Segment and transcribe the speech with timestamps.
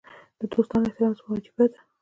[0.39, 1.79] د دوستانو احترام زما وجیبه ده.